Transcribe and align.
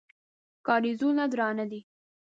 کارېزونه 0.67 1.23
درانه 1.31 1.65
دي. 1.71 1.79